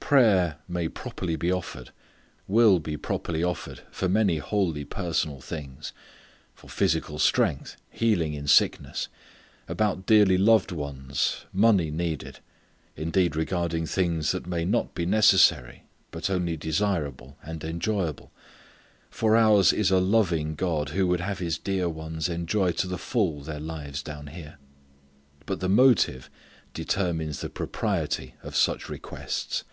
[0.00, 1.90] Prayer may properly be offered
[2.46, 5.92] will be properly offered for many wholly personal things;
[6.54, 9.08] for physical strength, healing in sickness,
[9.66, 12.38] about dearly loved ones, money needed;
[12.94, 18.30] indeed regarding things that may not be necessary but only desirable and enjoyable,
[19.10, 22.98] for ours is a loving God who would have His dear ones enjoy to the
[22.98, 24.58] full their lives down here.
[25.46, 26.28] But the motive
[26.74, 29.64] determines the propriety of such requests.